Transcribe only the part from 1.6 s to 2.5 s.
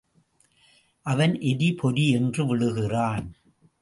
பொரி என்று